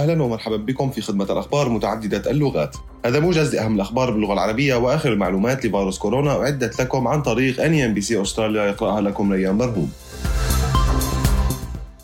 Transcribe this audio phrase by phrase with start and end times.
[0.00, 2.76] أهلا ومرحبا بكم في خدمة الأخبار متعددة اللغات.
[3.06, 6.30] هذا موجز لأهم الأخبار باللغة العربية وآخر المعلومات لفيروس كورونا.
[6.30, 9.90] أعدت لكم عن طريق NEMBC أستراليا يقرأها لكم ريان برهوم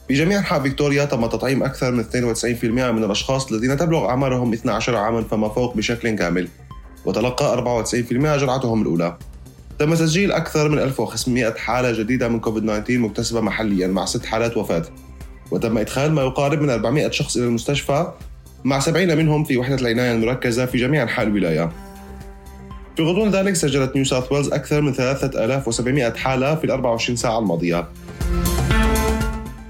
[0.08, 4.96] في جميع أنحاء فيكتوريا تم تطعيم أكثر من 92% من الأشخاص الذين تبلغ أعمارهم 12
[4.96, 6.48] عاما فما فوق بشكل كامل
[7.04, 9.16] وتلقى 94% جرعتهم الأولى.
[9.78, 14.56] تم تسجيل أكثر من 1500 حالة جديدة من كوفيد 19 مكتسبة محليا مع ست حالات
[14.56, 14.84] وفاة.
[15.50, 18.12] وتم إدخال ما يقارب من 400 شخص إلى المستشفى
[18.64, 21.70] مع 70 منهم في وحدة العناية المركزة في جميع أنحاء الولاية.
[22.96, 27.38] في غضون ذلك سجلت نيو ساوث ويلز أكثر من 3700 حالة في ال 24 ساعة
[27.38, 27.86] الماضية.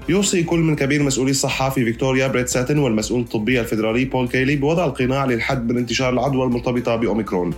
[0.09, 4.55] يوصي كل من كبير مسؤولي الصحة في فيكتوريا بريت ساتن والمسؤول الطبي الفيدرالي بول كيلي
[4.55, 7.53] بوضع القناع للحد من انتشار العدوى المرتبطة بأوميكرون.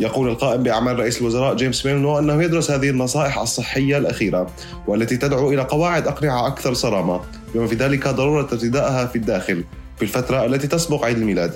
[0.00, 4.46] يقول القائم بأعمال رئيس الوزراء جيمس ميرلينو أنه يدرس هذه النصائح الصحية الأخيرة
[4.86, 7.20] والتي تدعو إلى قواعد أقنعة أكثر صرامة.
[7.54, 9.64] بما في ذلك ضرورة ارتدائها في الداخل
[9.96, 11.52] في الفترة التي تسبق عيد الميلاد.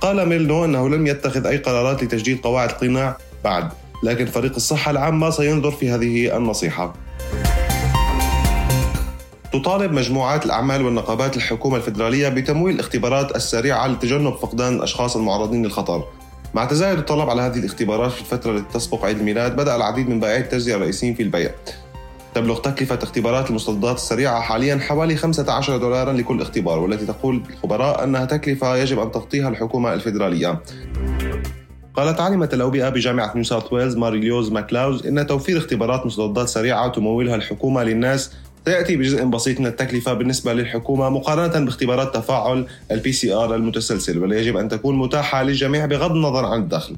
[0.00, 3.68] قال ميلنو أنه لم يتخذ أي قرارات لتجديد قواعد القناع بعد
[4.02, 6.94] لكن فريق الصحة العامة سينظر في هذه النصيحة.
[9.52, 16.04] تطالب مجموعات الأعمال والنقابات الحكومة الفيدرالية بتمويل الاختبارات السريعة لتجنب فقدان الأشخاص المعرضين للخطر.
[16.54, 20.20] مع تزايد الطلب على هذه الاختبارات في الفترة التي تسبق عيد الميلاد بدأ العديد من
[20.20, 21.50] بائعي التجزئة الرئيسيين في البيع.
[22.34, 28.24] تبلغ تكلفة اختبارات المستضدات السريعة حاليا حوالي 15 دولارا لكل اختبار والتي تقول الخبراء أنها
[28.24, 30.62] تكلفة يجب أن تغطيها الحكومة الفيدرالية
[31.94, 36.88] قالت عالمة الأوبئة بجامعة نيو ساوث ويلز ماري لويز ماكلاوز إن توفير اختبارات مستضدات سريعة
[36.88, 38.32] تمولها الحكومة للناس
[38.64, 44.56] سيأتي بجزء بسيط من التكلفة بالنسبة للحكومة مقارنة باختبارات تفاعل ال PCR المتسلسل واللي يجب
[44.56, 46.96] أن تكون متاحة للجميع بغض النظر عن الدخل.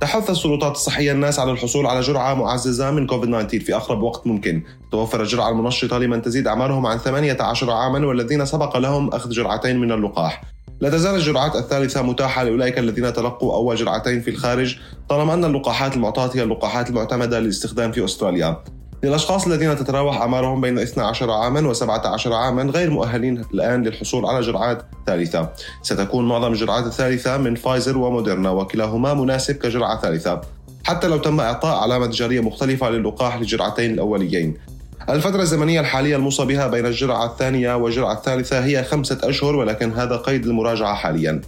[0.00, 4.26] تحث السلطات الصحية الناس على الحصول على جرعة معززة من كوفيد 19 في أقرب وقت
[4.26, 4.62] ممكن.
[4.92, 9.92] توفر الجرعة المنشطة لمن تزيد أعمارهم عن 18 عاما والذين سبق لهم أخذ جرعتين من
[9.92, 10.42] اللقاح.
[10.80, 14.76] لا تزال الجرعات الثالثة متاحة لأولئك الذين تلقوا أول جرعتين في الخارج
[15.08, 18.56] طالما أن اللقاحات المعطاة هي اللقاحات المعتمدة للاستخدام في أستراليا.
[19.02, 24.82] للأشخاص الذين تتراوح أعمارهم بين 12 عاما و17 عاما غير مؤهلين الآن للحصول على جرعات
[25.06, 25.48] ثالثة.
[25.82, 30.40] ستكون معظم الجرعات الثالثة من فايزر وموديرنا وكلاهما مناسب كجرعة ثالثة.
[30.84, 34.56] حتى لو تم إعطاء علامة تجارية مختلفة للقاح للجرعتين الأوليين.
[35.08, 40.16] الفترة الزمنية الحالية الموصى بها بين الجرعة الثانية والجرعة الثالثة هي خمسة أشهر ولكن هذا
[40.16, 41.40] قيد المراجعة حاليا.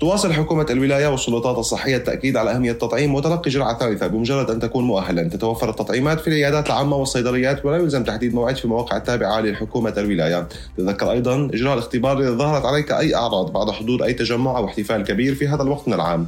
[0.00, 4.84] تواصل حكومة الولاية والسلطات الصحية التأكيد على أهمية التطعيم وتلقي جرعة ثالثة بمجرد أن تكون
[4.84, 5.28] مؤهلا.
[5.28, 10.48] تتوفر التطعيمات في العيادات العامة والصيدليات ولا يلزم تحديد موعد في المواقع التابعة لحكومة الولاية.
[10.78, 15.04] تذكر أيضا إجراء الاختبار إذا ظهرت عليك أي أعراض بعد حضور أي تجمع أو احتفال
[15.04, 16.26] كبير في هذا الوقت من العام.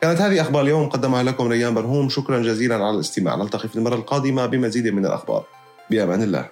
[0.00, 2.08] كانت هذه أخبار اليوم قدمها لكم ريان برهوم.
[2.08, 3.36] شكرا جزيلا على الاستماع.
[3.36, 5.44] نلتقي في المرة القادمة بمزيد من الأخبار.
[5.90, 6.46] بأمان الله.